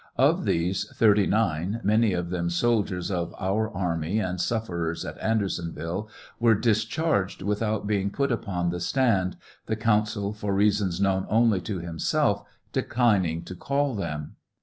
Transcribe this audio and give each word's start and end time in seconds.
Of 0.17 0.45
these, 0.45 0.89
39, 0.95 1.81
many 1.83 2.13
of 2.13 2.31
them 2.31 2.49
soldiers 2.49 3.11
of 3.11 3.35
our 3.39 3.69
army 3.69 4.17
and 4.17 4.39
suflerers 4.39 5.05
at 5.07 5.15
Andersonville, 5.19 6.09
were 6.39 6.55
discharged 6.55 7.43
without 7.43 7.85
being 7.85 8.09
put 8.09 8.31
upon 8.31 8.71
the 8.71 8.79
stand, 8.79 9.37
the 9.67 9.75
counsel, 9.75 10.33
for 10.33 10.55
reasons 10.55 10.99
known 10.99 11.27
only 11.29 11.61
to 11.61 11.77
himself, 11.77 12.41
declining 12.73 13.43
to 13.43 13.53
call 13.53 13.93
them. 13.93 14.37